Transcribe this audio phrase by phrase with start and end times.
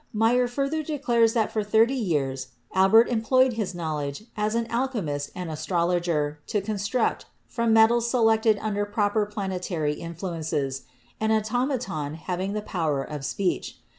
[0.15, 5.29] Maier further declares that for thirty years Albert employed his knowledge as an al chemist
[5.35, 10.85] and astrologer to construct, from metals selected under proper planetary influences,
[11.19, 13.77] an automaton having the power of speech.